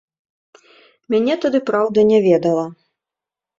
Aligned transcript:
Мяне 1.15 1.37
тады, 1.45 1.63
праўда, 1.69 2.07
не 2.15 2.19
ведала. 2.31 2.67